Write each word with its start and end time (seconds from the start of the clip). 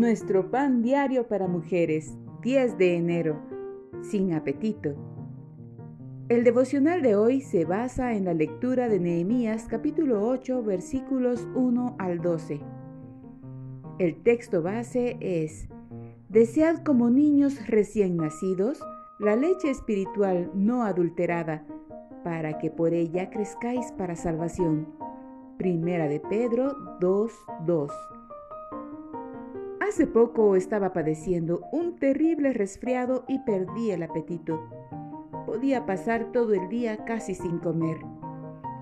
Nuestro 0.00 0.50
pan 0.50 0.80
diario 0.80 1.28
para 1.28 1.46
mujeres, 1.46 2.16
10 2.40 2.78
de 2.78 2.96
enero, 2.96 3.38
sin 4.00 4.32
apetito. 4.32 4.94
El 6.30 6.42
devocional 6.42 7.02
de 7.02 7.16
hoy 7.16 7.42
se 7.42 7.66
basa 7.66 8.14
en 8.14 8.24
la 8.24 8.32
lectura 8.32 8.88
de 8.88 8.98
Nehemías 8.98 9.66
capítulo 9.68 10.26
8 10.26 10.62
versículos 10.62 11.46
1 11.54 11.96
al 11.98 12.22
12. 12.22 12.62
El 13.98 14.22
texto 14.22 14.62
base 14.62 15.18
es, 15.20 15.68
Desead 16.30 16.78
como 16.78 17.10
niños 17.10 17.68
recién 17.68 18.16
nacidos 18.16 18.80
la 19.18 19.36
leche 19.36 19.68
espiritual 19.68 20.50
no 20.54 20.82
adulterada, 20.82 21.66
para 22.24 22.56
que 22.56 22.70
por 22.70 22.94
ella 22.94 23.28
crezcáis 23.28 23.92
para 23.98 24.16
salvación. 24.16 24.88
Primera 25.58 26.08
de 26.08 26.20
Pedro 26.20 26.74
2.2 27.00 28.19
Hace 29.90 30.06
poco 30.06 30.54
estaba 30.54 30.92
padeciendo 30.92 31.66
un 31.72 31.96
terrible 31.96 32.52
resfriado 32.52 33.24
y 33.26 33.40
perdí 33.40 33.90
el 33.90 34.04
apetito. 34.04 34.60
Podía 35.46 35.84
pasar 35.84 36.30
todo 36.30 36.54
el 36.54 36.68
día 36.68 37.04
casi 37.04 37.34
sin 37.34 37.58
comer. 37.58 37.96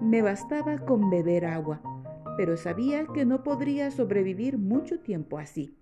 Me 0.00 0.22
bastaba 0.22 0.78
con 0.78 1.10
beber 1.10 1.44
agua, 1.44 1.82
pero 2.38 2.56
sabía 2.56 3.04
que 3.12 3.26
no 3.26 3.42
podría 3.42 3.90
sobrevivir 3.90 4.56
mucho 4.56 4.98
tiempo 5.00 5.36
así. 5.36 5.76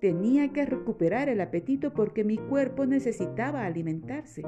Tenía 0.00 0.52
que 0.52 0.64
recuperar 0.64 1.28
el 1.28 1.40
apetito 1.40 1.92
porque 1.92 2.22
mi 2.22 2.38
cuerpo 2.38 2.86
necesitaba 2.86 3.66
alimentarse. 3.66 4.44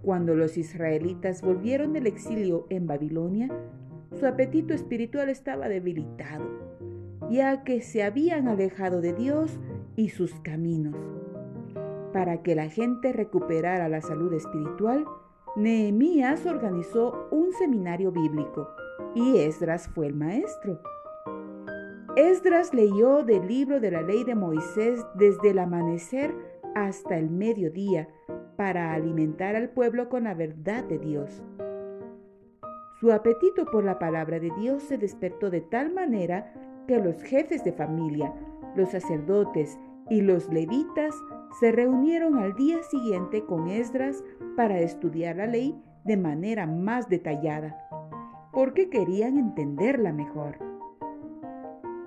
Cuando 0.00 0.34
los 0.34 0.56
israelitas 0.56 1.42
volvieron 1.42 1.92
del 1.92 2.06
exilio 2.06 2.66
en 2.70 2.86
Babilonia, 2.86 3.50
su 4.18 4.24
apetito 4.24 4.72
espiritual 4.72 5.28
estaba 5.28 5.68
debilitado 5.68 6.73
ya 7.30 7.64
que 7.64 7.80
se 7.80 8.02
habían 8.02 8.48
alejado 8.48 9.00
de 9.00 9.12
Dios 9.12 9.58
y 9.96 10.10
sus 10.10 10.34
caminos. 10.40 10.96
Para 12.12 12.42
que 12.42 12.54
la 12.54 12.68
gente 12.68 13.12
recuperara 13.12 13.88
la 13.88 14.00
salud 14.00 14.32
espiritual, 14.32 15.04
Nehemías 15.56 16.46
organizó 16.46 17.28
un 17.30 17.52
seminario 17.52 18.12
bíblico 18.12 18.68
y 19.14 19.38
Esdras 19.38 19.88
fue 19.88 20.06
el 20.06 20.14
maestro. 20.14 20.80
Esdras 22.16 22.72
leyó 22.72 23.24
del 23.24 23.46
libro 23.48 23.80
de 23.80 23.90
la 23.90 24.02
ley 24.02 24.24
de 24.24 24.34
Moisés 24.34 25.04
desde 25.14 25.50
el 25.50 25.58
amanecer 25.58 26.34
hasta 26.74 27.18
el 27.18 27.30
mediodía 27.30 28.08
para 28.56 28.92
alimentar 28.94 29.56
al 29.56 29.70
pueblo 29.70 30.08
con 30.08 30.24
la 30.24 30.34
verdad 30.34 30.84
de 30.84 30.98
Dios. 30.98 31.42
Su 33.00 33.12
apetito 33.12 33.66
por 33.66 33.84
la 33.84 33.98
palabra 33.98 34.38
de 34.38 34.50
Dios 34.58 34.82
se 34.84 34.98
despertó 34.98 35.50
de 35.50 35.60
tal 35.60 35.92
manera 35.92 36.52
que 36.86 36.98
los 36.98 37.22
jefes 37.22 37.64
de 37.64 37.72
familia, 37.72 38.32
los 38.76 38.90
sacerdotes 38.90 39.78
y 40.10 40.20
los 40.20 40.52
levitas 40.52 41.14
se 41.60 41.72
reunieron 41.72 42.36
al 42.38 42.54
día 42.54 42.82
siguiente 42.82 43.44
con 43.44 43.68
Esdras 43.68 44.22
para 44.56 44.80
estudiar 44.80 45.36
la 45.36 45.46
ley 45.46 45.80
de 46.04 46.16
manera 46.16 46.66
más 46.66 47.08
detallada, 47.08 47.76
porque 48.52 48.90
querían 48.90 49.38
entenderla 49.38 50.12
mejor. 50.12 50.58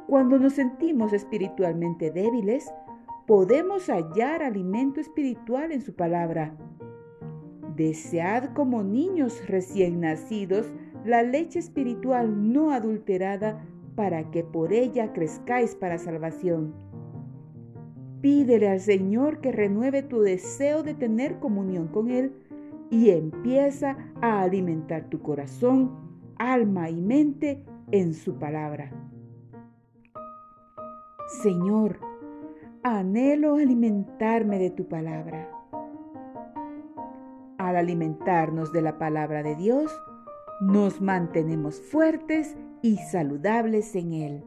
Cuando 0.07 0.39
nos 0.39 0.53
sentimos 0.53 1.11
espiritualmente 1.13 2.11
débiles, 2.11 2.71
podemos 3.25 3.87
hallar 3.87 4.41
alimento 4.41 5.01
espiritual 5.01 5.71
en 5.71 5.81
su 5.81 5.95
palabra. 5.95 6.55
Desead 7.75 8.53
como 8.53 8.83
niños 8.83 9.45
recién 9.47 9.99
nacidos 9.99 10.71
la 11.03 11.23
leche 11.23 11.59
espiritual 11.59 12.51
no 12.51 12.71
adulterada 12.71 13.65
para 13.97 14.29
que 14.29 14.43
por 14.43 14.73
ella 14.73 15.11
crezcáis 15.11 15.73
para 15.73 15.97
salvación. 15.97 16.71
Pídele 18.21 18.69
al 18.69 18.79
Señor 18.79 19.41
que 19.41 19.51
renueve 19.51 20.03
tu 20.03 20.21
deseo 20.21 20.83
de 20.83 20.93
tener 20.93 21.39
comunión 21.39 21.87
con 21.87 22.11
Él 22.11 22.31
y 22.91 23.09
empieza 23.09 23.97
a 24.21 24.43
alimentar 24.43 25.09
tu 25.09 25.19
corazón, 25.23 25.91
alma 26.37 26.91
y 26.91 27.01
mente 27.01 27.65
en 27.89 28.13
su 28.13 28.35
palabra. 28.35 28.91
Señor, 31.41 31.99
anhelo 32.83 33.55
alimentarme 33.55 34.59
de 34.59 34.69
tu 34.69 34.87
palabra. 34.87 35.49
Al 37.57 37.75
alimentarnos 37.75 38.71
de 38.71 38.83
la 38.83 38.99
palabra 38.99 39.41
de 39.41 39.55
Dios, 39.55 39.91
nos 40.59 41.01
mantenemos 41.01 41.81
fuertes 41.81 42.55
y 42.81 42.97
saludables 42.97 43.95
en 43.95 44.13
Él. 44.13 44.43